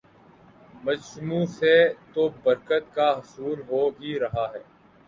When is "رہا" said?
4.19-4.45